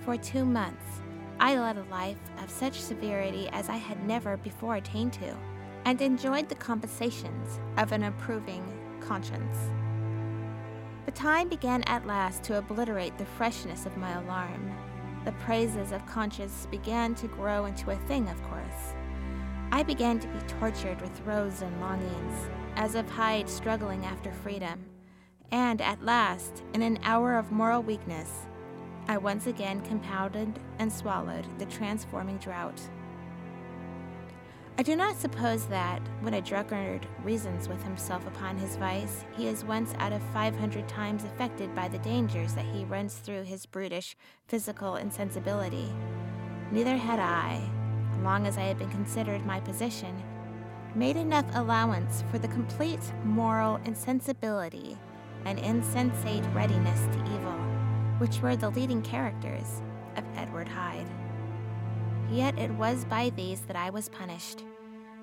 For 0.01 0.17
two 0.17 0.45
months, 0.45 1.03
I 1.41 1.59
led 1.59 1.77
a 1.77 1.85
life 1.85 2.19
of 2.43 2.51
such 2.51 2.81
severity 2.81 3.49
as 3.53 3.69
I 3.69 3.77
had 3.77 4.07
never 4.07 4.37
before 4.37 4.77
attained 4.77 5.13
to, 5.15 5.37
and 5.85 6.01
enjoyed 6.01 6.49
the 6.49 6.55
compensations 6.55 7.61
of 7.77 7.93
an 7.93 8.05
approving 8.05 8.65
conscience. 9.01 9.59
But 11.05 11.15
time 11.15 11.49
began 11.49 11.83
at 11.85 12.07
last 12.07 12.43
to 12.45 12.59
obliterate 12.59 13.19
the 13.19 13.27
freshness 13.27 13.85
of 13.85 13.97
my 13.97 14.13
alarm. 14.13 14.73
The 15.25 15.33
praises 15.33 15.93
of 15.93 16.07
conscience 16.07 16.67
began 16.71 17.15
to 17.17 17.29
grow 17.29 17.67
into 17.67 17.91
a 17.91 17.97
thing, 18.07 18.29
of 18.29 18.43
course. 18.45 18.95
I 19.71 19.83
began 19.83 20.19
to 20.21 20.29
be 20.29 20.39
tortured 20.47 21.01
with 21.01 21.21
rose 21.23 21.63
and 21.63 21.81
longings, 21.81 22.49
as 22.77 22.95
of 22.95 23.11
Hyde 23.11 23.49
struggling 23.49 24.05
after 24.05 24.33
freedom. 24.33 24.85
And 25.51 25.81
at 25.81 26.03
last, 26.03 26.63
in 26.75 26.83
an 26.83 26.99
hour 27.03 27.37
of 27.37 27.53
moral 27.53 27.83
weakness, 27.83 28.47
I 29.07 29.19
once 29.19 29.47
again 29.47 29.83
compounded 29.83 30.59
and 30.79 30.93
swallowed 30.93 31.47
the 31.59 31.67
transforming 31.67 32.39
draught. 32.39 32.81
I 34.77 34.83
do 34.83 34.97
not 34.97 35.17
suppose 35.17 35.67
that, 35.67 36.01
when 36.21 36.35
a 36.35 36.41
drunkard 36.41 37.07
reasons 37.23 37.69
with 37.69 37.81
himself 37.85 38.27
upon 38.27 38.59
his 38.59 38.75
vice, 38.77 39.25
he 39.37 39.47
is 39.47 39.65
once 39.65 39.95
out 39.99 40.13
of 40.13 40.21
five 40.33 40.57
hundred 40.57 40.89
times 40.89 41.23
affected 41.23 41.75
by 41.77 41.87
the 41.87 41.99
dangers 41.99 42.55
that 42.55 42.65
he 42.65 42.85
runs 42.87 43.15
through 43.15 43.45
his 43.45 43.67
brutish 43.67 44.17
physical 44.49 44.97
insensibility. 44.97 45.93
Neither 46.73 46.97
had 46.97 47.21
I, 47.21 47.63
long 48.23 48.49
as 48.49 48.59
I 48.59 48.63
had 48.63 48.79
been 48.79 48.91
considered 48.91 49.47
my 49.47 49.61
position, 49.61 50.21
made 50.97 51.17
enough 51.17 51.47
allowance 51.55 52.25
for 52.33 52.39
the 52.39 52.49
complete 52.49 53.13
moral 53.23 53.77
insensibility 53.85 54.97
and 55.45 55.59
insensate 55.59 56.43
readiness 56.53 57.01
to 57.15 57.35
evil, 57.35 57.61
which 58.19 58.41
were 58.41 58.57
the 58.57 58.71
leading 58.71 59.03
characters 59.03 59.83
of 60.17 60.25
Edward 60.37 60.69
Hyde. 60.69 61.07
Yet 62.31 62.59
it 62.59 62.71
was 62.73 63.05
by 63.05 63.31
these 63.31 63.61
that 63.63 63.77
I 63.77 63.91
was 63.91 64.09
punished. 64.09 64.65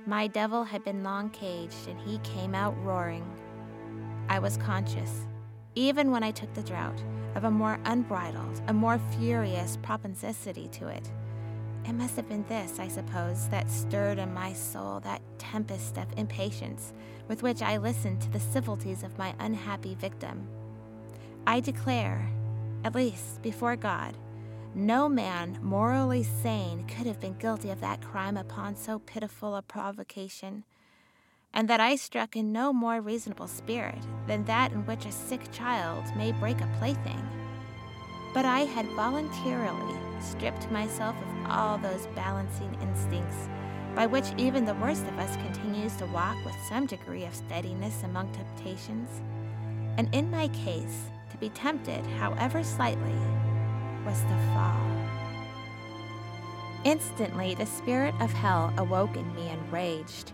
My 0.06 0.28
devil 0.28 0.64
had 0.64 0.84
been 0.84 1.04
long 1.04 1.30
caged, 1.30 1.88
and 1.88 2.00
he 2.00 2.18
came 2.20 2.56
out 2.56 2.76
roaring. 2.84 3.26
I 4.30 4.40
was 4.40 4.58
conscious, 4.58 5.28
even 5.76 6.12
when 6.12 6.24
I 6.24 6.32
took 6.32 6.54
the 6.54 6.64
draught, 6.64 7.02
of 7.36 7.44
a 7.44 7.52
more 7.52 7.80
unbridled, 7.86 8.62
a 8.68 8.74
more 8.74 9.00
furious 9.18 9.78
propensity 9.82 10.68
to 10.70 10.88
it. 10.88 11.10
It 11.86 11.94
must 11.94 12.16
have 12.16 12.30
been 12.30 12.46
this, 12.48 12.80
I 12.80 12.88
suppose, 12.88 13.48
that 13.50 13.70
stirred 13.70 14.20
in 14.20 14.34
my 14.34 14.54
soul 14.54 15.00
that 15.02 15.22
tempest 15.40 15.98
of 15.98 16.06
impatience 16.18 16.94
with 17.28 17.42
which 17.42 17.62
I 17.62 17.78
listened 17.78 18.22
to 18.22 18.30
the 18.30 18.40
civilities 18.40 19.04
of 19.04 19.18
my 19.18 19.34
unhappy 19.40 19.96
victim. 19.96 20.48
I 21.48 21.60
declare, 21.60 22.30
at 22.84 22.96
least 22.96 23.42
before 23.42 23.76
God, 23.76 24.18
no 24.74 25.10
man 25.10 25.60
morally 25.62 26.24
sane 26.24 26.86
could 26.88 27.06
have 27.06 27.20
been 27.20 27.34
guilty 27.34 27.70
of 27.70 27.82
that 27.82 28.02
crime 28.02 28.38
upon 28.38 28.76
so 28.76 29.00
pitiful 29.00 29.56
a 29.56 29.62
provocation, 29.62 30.64
and 31.54 31.68
that 31.68 31.82
I 31.82 31.96
struck 31.98 32.36
in 32.36 32.54
no 32.54 32.72
more 32.72 33.02
reasonable 33.02 33.48
spirit 33.48 34.00
than 34.28 34.46
that 34.46 34.72
in 34.72 34.86
which 34.86 35.06
a 35.06 35.12
sick 35.12 35.52
child 35.52 36.06
may 36.16 36.32
break 36.32 36.62
a 36.62 36.70
plaything. 36.80 37.22
But 38.34 38.46
I 38.46 38.62
had 38.62 38.86
voluntarily 38.96 39.98
stripped 40.22 40.72
myself 40.72 41.16
of 41.18 41.52
all 41.52 41.78
those 41.78 42.08
balancing 42.16 42.74
instincts 42.82 43.50
by 43.94 44.06
which 44.06 44.32
even 44.38 44.64
the 44.64 44.76
worst 44.76 45.04
of 45.04 45.20
us 45.20 45.36
continues 45.36 45.96
to 45.98 46.06
walk 46.08 46.38
with 46.46 46.56
some 46.70 46.86
degree 46.86 47.26
of 47.26 47.36
steadiness 47.36 48.04
among 48.04 48.32
temptations. 48.32 49.10
And 49.98 50.08
in 50.16 50.32
my 50.32 50.48
case, 50.50 51.10
be 51.42 51.50
tempted, 51.50 52.06
however 52.06 52.64
slightly, 52.64 53.16
was 54.06 54.22
to 54.22 54.54
fall. 54.54 54.92
Instantly, 56.86 57.56
the 57.56 57.66
spirit 57.66 58.16
of 58.22 58.32
hell 58.32 58.74
awoke 58.78 59.18
in 59.18 59.36
me 59.36 59.50
and 59.50 59.72
raged. 59.74 60.32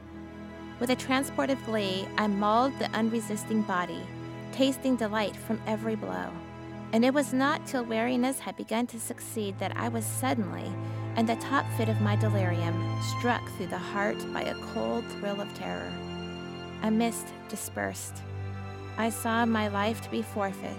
With 0.79 0.91
a 0.91 0.95
transport 0.95 1.49
of 1.49 1.65
glee, 1.65 2.07
I 2.17 2.27
mauled 2.27 2.77
the 2.77 2.91
unresisting 2.91 3.63
body, 3.63 4.01
tasting 4.51 4.95
delight 4.95 5.35
from 5.35 5.59
every 5.65 5.95
blow. 5.95 6.29
And 6.93 7.03
it 7.03 7.13
was 7.13 7.33
not 7.33 7.65
till 7.65 7.83
weariness 7.83 8.39
had 8.39 8.55
begun 8.55 8.85
to 8.87 8.99
succeed 8.99 9.57
that 9.59 9.75
I 9.75 9.89
was 9.89 10.05
suddenly, 10.05 10.71
in 11.17 11.25
the 11.25 11.35
top 11.37 11.65
fit 11.75 11.89
of 11.89 11.99
my 11.99 12.15
delirium, 12.15 13.01
struck 13.17 13.41
through 13.51 13.67
the 13.67 13.77
heart 13.77 14.17
by 14.31 14.43
a 14.43 14.55
cold 14.73 15.03
thrill 15.13 15.41
of 15.41 15.53
terror. 15.55 15.91
A 16.83 16.91
mist 16.91 17.27
dispersed. 17.49 18.21
I 18.97 19.09
saw 19.09 19.45
my 19.45 19.67
life 19.67 20.01
to 20.01 20.09
be 20.09 20.21
forfeit, 20.21 20.77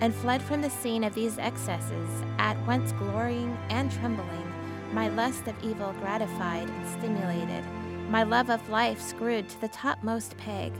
and 0.00 0.14
fled 0.14 0.42
from 0.42 0.60
the 0.60 0.70
scene 0.70 1.04
of 1.04 1.14
these 1.14 1.38
excesses, 1.38 2.08
at 2.38 2.58
once 2.66 2.92
glorying 2.92 3.56
and 3.70 3.90
trembling, 3.90 4.52
my 4.92 5.08
lust 5.08 5.46
of 5.48 5.54
evil 5.62 5.94
gratified 6.00 6.68
and 6.68 6.88
stimulated, 6.88 7.64
my 8.08 8.22
love 8.22 8.50
of 8.50 8.68
life 8.68 9.00
screwed 9.00 9.48
to 9.48 9.60
the 9.60 9.68
topmost 9.68 10.36
peg. 10.36 10.72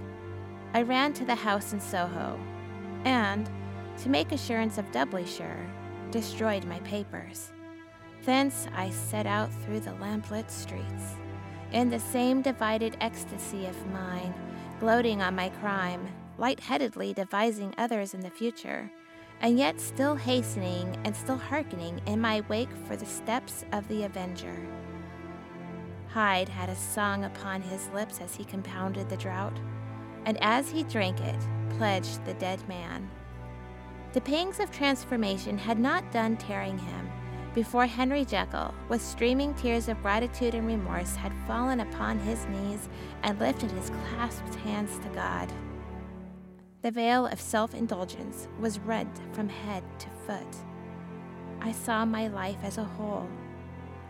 I 0.75 0.82
ran 0.82 1.12
to 1.14 1.25
the 1.25 1.35
house 1.35 1.73
in 1.73 1.80
Soho, 1.80 2.38
and, 3.04 3.49
to 3.99 4.08
make 4.08 4.32
assurance 4.32 4.78
of 4.78 4.90
doubly 4.92 5.26
sure, 5.26 5.66
destroyed 6.11 6.64
my 6.66 6.78
papers. 6.80 7.52
Thence 8.25 8.68
I 8.75 8.90
set 8.90 9.26
out 9.26 9.50
through 9.62 9.80
the 9.80 9.94
lamplit 9.94 10.50
streets, 10.50 11.16
in 11.73 11.90
the 11.90 12.00
same 12.00 12.42
divided 12.42 12.96
ecstasy 13.00 13.66
of 13.66 13.87
mine, 13.92 14.35
gloating 14.78 15.23
on 15.23 15.35
my 15.35 15.49
crime, 15.49 16.06
light-headedly 16.38 17.14
devising 17.14 17.75
others 17.78 18.12
in 18.12 18.20
the 18.20 18.30
future, 18.30 18.90
and 19.40 19.59
yet 19.59 19.81
still 19.81 20.14
hastening 20.14 20.97
and 21.05 21.14
still 21.14 21.37
hearkening 21.37 22.00
in 22.07 22.21
my 22.21 22.43
wake 22.49 22.75
for 22.87 22.97
the 22.97 23.07
steps 23.07 23.64
of 23.73 23.87
the 23.88 24.05
avenger. 24.05 24.57
Hyde 26.09 26.49
had 26.49 26.69
a 26.69 26.76
song 26.76 27.25
upon 27.25 27.61
his 27.61 27.88
lips 27.90 28.21
as 28.21 28.35
he 28.35 28.45
compounded 28.45 29.09
the 29.09 29.16
draught, 29.16 29.59
and 30.25 30.38
as 30.40 30.71
he 30.71 30.83
drank 30.85 31.21
it, 31.21 31.47
pledged 31.78 32.25
the 32.25 32.35
dead 32.35 32.66
man. 32.69 33.11
The 34.12 34.21
pangs 34.21 34.61
of 34.61 34.71
transformation 34.71 35.59
had 35.59 35.78
not 35.78 36.11
done 36.11 36.37
tearing 36.37 36.78
him 36.78 37.11
before 37.57 37.87
Henry 37.87 38.26
Jekyll, 38.26 38.75
with 38.90 39.00
streaming 39.00 39.55
tears 39.55 39.88
of 39.88 40.02
gratitude 40.02 40.55
and 40.55 40.66
remorse, 40.66 41.16
had 41.16 41.33
fallen 41.47 41.81
upon 41.81 42.19
his 42.19 42.45
knees 42.49 42.90
and 43.23 43.40
lifted 43.40 43.71
his 43.71 43.88
clasped 43.88 44.57
hands 44.57 44.99
to 44.99 45.09
God. 45.14 45.50
The 46.87 46.93
veil 46.93 47.26
of 47.26 47.40
self 47.40 47.75
indulgence 47.75 48.47
was 48.61 48.78
rent 48.78 49.21
from 49.33 49.49
head 49.49 49.83
to 49.99 50.07
foot. 50.25 50.57
I 51.61 51.73
saw 51.73 52.05
my 52.05 52.28
life 52.28 52.59
as 52.62 52.78
a 52.78 52.85
whole. 52.85 53.28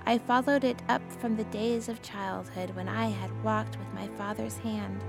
I 0.04 0.18
followed 0.18 0.62
it 0.62 0.82
up 0.86 1.00
from 1.10 1.36
the 1.36 1.44
days 1.44 1.88
of 1.88 2.02
childhood 2.02 2.76
when 2.76 2.86
I 2.86 3.06
had 3.06 3.42
walked 3.42 3.78
with 3.78 3.94
my 3.94 4.08
father's 4.18 4.58
hand, 4.58 5.02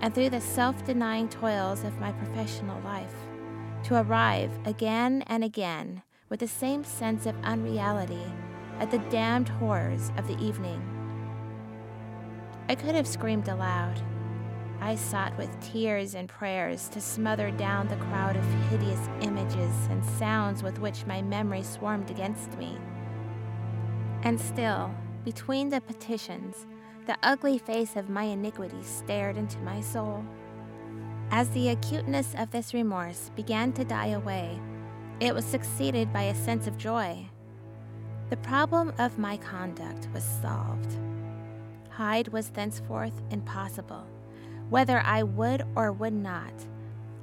and 0.00 0.12
through 0.12 0.30
the 0.30 0.40
self 0.40 0.84
denying 0.84 1.28
toils 1.28 1.84
of 1.84 2.00
my 2.00 2.10
professional 2.10 2.80
life, 2.80 3.14
to 3.84 4.02
arrive 4.02 4.50
again 4.64 5.22
and 5.28 5.44
again 5.44 6.02
with 6.28 6.40
the 6.40 6.48
same 6.48 6.82
sense 6.82 7.26
of 7.26 7.44
unreality 7.44 8.26
at 8.80 8.90
the 8.90 8.98
damned 9.08 9.50
horrors 9.50 10.10
of 10.16 10.26
the 10.26 10.44
evening. 10.44 10.82
I 12.68 12.74
could 12.74 12.96
have 12.96 13.06
screamed 13.06 13.46
aloud. 13.46 14.02
I 14.80 14.94
sought 14.94 15.36
with 15.36 15.60
tears 15.60 16.14
and 16.14 16.28
prayers 16.28 16.88
to 16.90 17.00
smother 17.00 17.50
down 17.50 17.88
the 17.88 17.96
crowd 17.96 18.36
of 18.36 18.70
hideous 18.70 19.08
images 19.20 19.74
and 19.90 20.04
sounds 20.04 20.62
with 20.62 20.78
which 20.78 21.06
my 21.06 21.20
memory 21.20 21.62
swarmed 21.62 22.10
against 22.10 22.56
me. 22.58 22.78
And 24.22 24.40
still, 24.40 24.94
between 25.24 25.68
the 25.68 25.80
petitions, 25.80 26.66
the 27.06 27.16
ugly 27.22 27.58
face 27.58 27.96
of 27.96 28.08
my 28.08 28.24
iniquity 28.24 28.82
stared 28.82 29.36
into 29.36 29.58
my 29.60 29.80
soul. 29.80 30.24
As 31.30 31.48
the 31.50 31.70
acuteness 31.70 32.34
of 32.38 32.50
this 32.50 32.72
remorse 32.72 33.30
began 33.34 33.72
to 33.72 33.84
die 33.84 34.08
away, 34.08 34.60
it 35.20 35.34
was 35.34 35.44
succeeded 35.44 36.12
by 36.12 36.22
a 36.24 36.34
sense 36.34 36.66
of 36.66 36.78
joy. 36.78 37.28
The 38.30 38.36
problem 38.38 38.92
of 38.98 39.18
my 39.18 39.36
conduct 39.38 40.08
was 40.12 40.22
solved. 40.22 40.96
Hyde 41.90 42.28
was 42.28 42.50
thenceforth 42.50 43.20
impossible, 43.30 44.06
whether 44.70 45.00
I 45.00 45.22
would 45.22 45.64
or 45.74 45.92
would 45.92 46.12
not. 46.12 46.52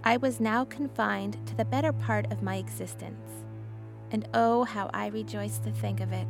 I 0.03 0.17
was 0.17 0.39
now 0.39 0.65
confined 0.65 1.37
to 1.47 1.55
the 1.55 1.65
better 1.65 1.91
part 1.91 2.31
of 2.31 2.43
my 2.43 2.57
existence. 2.57 3.45
And 4.11 4.27
oh, 4.33 4.63
how 4.63 4.89
I 4.93 5.07
rejoiced 5.07 5.63
to 5.63 5.71
think 5.71 5.99
of 5.99 6.11
it! 6.11 6.27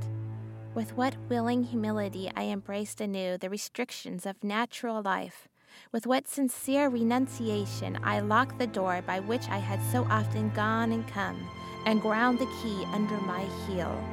With 0.73 0.95
what 0.97 1.15
willing 1.29 1.63
humility 1.63 2.31
I 2.35 2.43
embraced 2.43 3.01
anew 3.01 3.37
the 3.37 3.49
restrictions 3.49 4.25
of 4.25 4.43
natural 4.43 5.01
life 5.01 5.47
with 5.91 6.07
what 6.07 6.27
sincere 6.27 6.89
renunciation 6.89 7.97
I 8.03 8.19
locked 8.19 8.59
the 8.59 8.67
door 8.67 9.01
by 9.05 9.19
which 9.19 9.47
I 9.49 9.57
had 9.57 9.81
so 9.91 10.05
often 10.09 10.49
gone 10.51 10.91
and 10.91 11.07
come, 11.07 11.37
and 11.85 12.01
ground 12.01 12.39
the 12.39 12.51
key 12.61 12.83
under 12.91 13.17
my 13.21 13.43
heel. 13.67 14.03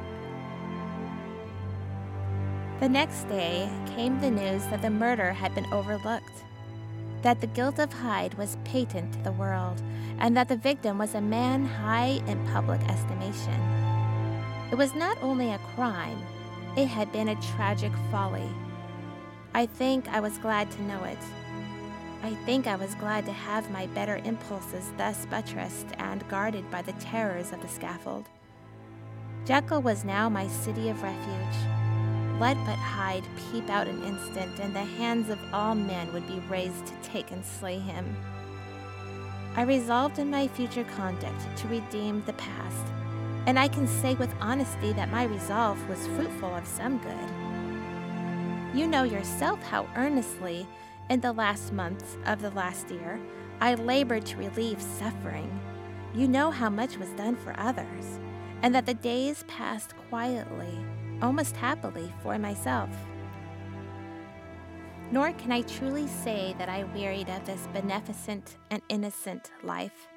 The 2.79 2.89
next 2.89 3.27
day 3.29 3.69
came 3.95 4.19
the 4.19 4.31
news 4.31 4.65
that 4.67 4.81
the 4.81 4.89
murder 4.89 5.31
had 5.31 5.55
been 5.55 5.71
overlooked, 5.71 6.43
that 7.23 7.41
the 7.41 7.47
guilt 7.47 7.79
of 7.79 7.91
Hyde 7.91 8.35
was 8.35 8.57
patent 8.63 9.13
to 9.13 9.19
the 9.23 9.31
world, 9.31 9.81
and 10.19 10.37
that 10.37 10.47
the 10.47 10.55
victim 10.55 10.97
was 10.97 11.15
a 11.15 11.21
man 11.21 11.65
high 11.65 12.21
in 12.27 12.47
public 12.47 12.81
estimation. 12.89 13.59
It 14.71 14.75
was 14.75 14.93
not 14.93 15.17
only 15.21 15.51
a 15.51 15.59
crime, 15.75 16.21
it 16.77 16.85
had 16.85 17.11
been 17.11 17.29
a 17.29 17.41
tragic 17.41 17.91
folly. 18.11 18.49
I 19.53 19.65
think 19.65 20.07
I 20.09 20.19
was 20.19 20.37
glad 20.37 20.69
to 20.71 20.83
know 20.83 21.03
it 21.03 21.19
I 22.23 22.35
think 22.45 22.67
I 22.67 22.77
was 22.77 22.95
glad 22.95 23.25
to 23.25 23.33
have 23.33 23.69
my 23.69 23.85
better 23.87 24.15
impulses 24.23 24.93
thus 24.95 25.25
buttressed 25.25 25.87
and 25.97 26.25
guarded 26.29 26.71
by 26.71 26.81
the 26.81 26.93
terrors 26.93 27.51
of 27.51 27.61
the 27.61 27.67
scaffold. 27.67 28.29
Jekyll 29.45 29.81
was 29.81 30.05
now 30.05 30.29
my 30.29 30.47
city 30.47 30.87
of 30.87 31.03
refuge. 31.03 31.82
Let 32.39 32.57
but 32.65 32.77
Hyde 32.77 33.23
peep 33.51 33.69
out 33.69 33.87
an 33.87 34.03
instant, 34.03 34.59
and 34.59 34.75
the 34.75 34.83
hands 34.83 35.29
of 35.29 35.39
all 35.53 35.75
men 35.75 36.11
would 36.13 36.27
be 36.27 36.39
raised 36.49 36.85
to 36.87 36.93
take 37.03 37.31
and 37.31 37.45
slay 37.45 37.77
him. 37.77 38.15
I 39.55 39.61
resolved 39.61 40.17
in 40.17 40.31
my 40.31 40.47
future 40.47 40.83
conduct 40.95 41.57
to 41.57 41.67
redeem 41.67 42.23
the 42.25 42.33
past, 42.33 42.87
and 43.45 43.59
I 43.59 43.67
can 43.67 43.87
say 43.87 44.15
with 44.15 44.33
honesty 44.41 44.93
that 44.93 45.11
my 45.11 45.25
resolve 45.25 45.77
was 45.87 46.07
fruitful 46.07 46.55
of 46.55 46.65
some 46.65 46.97
good. 46.97 48.77
You 48.77 48.87
know 48.87 49.03
yourself 49.03 49.61
how 49.61 49.87
earnestly 49.95 50.67
in 51.09 51.19
the 51.19 51.33
last 51.33 51.71
months 51.71 52.17
of 52.25 52.41
the 52.41 52.49
last 52.51 52.89
year, 52.89 53.19
I 53.61 53.75
labored 53.75 54.25
to 54.27 54.37
relieve 54.37 54.81
suffering. 54.81 55.59
You 56.15 56.27
know 56.27 56.49
how 56.49 56.69
much 56.69 56.97
was 56.97 57.09
done 57.09 57.35
for 57.35 57.53
others, 57.59 58.19
and 58.63 58.73
that 58.73 58.85
the 58.87 58.93
days 58.95 59.43
passed 59.47 59.95
quietly, 60.09 60.79
almost 61.21 61.55
happily, 61.55 62.11
for 62.21 62.37
myself. 62.37 62.89
Nor 65.11 65.31
can 65.33 65.51
I 65.51 65.61
truly 65.61 66.07
say 66.07 66.55
that 66.57 66.69
I 66.69 66.85
wearied 66.95 67.29
of 67.29 67.45
this 67.45 67.67
beneficent 67.73 68.57
and 68.71 68.81
innocent 68.89 69.51
life. 69.63 70.07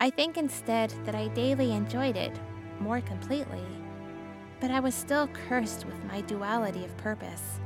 I 0.00 0.10
think 0.10 0.36
instead 0.36 0.90
that 1.04 1.14
I 1.14 1.28
daily 1.28 1.72
enjoyed 1.72 2.16
it 2.16 2.38
more 2.80 3.00
completely, 3.00 3.64
but 4.60 4.70
I 4.70 4.80
was 4.80 4.94
still 4.94 5.28
cursed 5.48 5.86
with 5.86 6.04
my 6.04 6.20
duality 6.22 6.84
of 6.84 6.96
purpose 6.96 7.60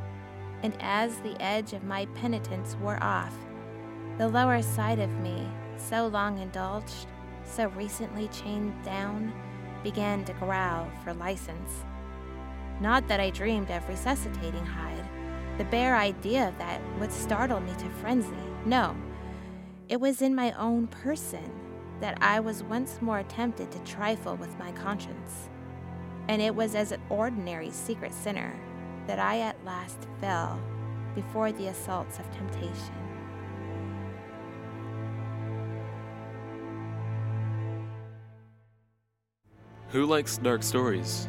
and 0.62 0.74
as 0.80 1.16
the 1.18 1.40
edge 1.40 1.72
of 1.72 1.84
my 1.84 2.06
penitence 2.06 2.76
wore 2.80 3.02
off, 3.02 3.34
the 4.18 4.28
lower 4.28 4.62
side 4.62 4.98
of 4.98 5.10
me, 5.20 5.46
so 5.76 6.06
long 6.06 6.38
indulged, 6.38 7.06
so 7.44 7.68
recently 7.68 8.28
chained 8.28 8.74
down, 8.82 9.32
began 9.82 10.24
to 10.24 10.32
growl 10.34 10.90
for 11.04 11.14
license. 11.14 11.84
Not 12.80 13.08
that 13.08 13.20
I 13.20 13.30
dreamed 13.30 13.70
of 13.70 13.88
resuscitating 13.88 14.64
Hyde. 14.64 15.08
The 15.58 15.64
bare 15.64 15.96
idea 15.96 16.48
of 16.48 16.58
that 16.58 16.80
would 16.98 17.10
startle 17.10 17.60
me 17.60 17.72
to 17.78 17.88
frenzy. 18.00 18.36
No, 18.66 18.94
it 19.88 20.00
was 20.00 20.20
in 20.20 20.34
my 20.34 20.52
own 20.52 20.88
person 20.88 21.50
that 22.00 22.18
I 22.20 22.40
was 22.40 22.62
once 22.62 23.00
more 23.00 23.22
tempted 23.22 23.70
to 23.70 23.78
trifle 23.80 24.36
with 24.36 24.58
my 24.58 24.72
conscience. 24.72 25.48
And 26.28 26.42
it 26.42 26.54
was 26.54 26.74
as 26.74 26.92
an 26.92 27.00
ordinary 27.08 27.70
secret 27.70 28.12
sinner 28.12 28.54
that 29.06 29.18
I 29.18 29.40
at 29.40 29.64
last 29.64 30.06
fell 30.20 30.60
before 31.14 31.52
the 31.52 31.68
assaults 31.68 32.18
of 32.18 32.30
temptation. 32.32 32.94
Who 39.90 40.04
likes 40.04 40.36
dark 40.36 40.62
stories? 40.62 41.28